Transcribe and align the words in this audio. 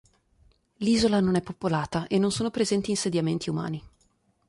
L'isola 0.77 1.19
non 1.19 1.35
è 1.35 1.43
popolata 1.43 2.07
e 2.07 2.17
non 2.17 2.31
sono 2.31 2.49
presenti 2.49 2.89
insediamenti 2.89 3.51
umani. 3.51 3.83